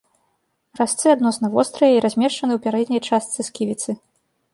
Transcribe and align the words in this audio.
Разцы 0.79 1.07
адносна 1.15 1.51
вострыя 1.55 1.93
і 1.97 1.99
размешчаны 2.05 2.53
ў 2.57 2.63
пярэдняй 2.65 3.01
частцы 3.11 3.47
сківіцы. 3.49 3.91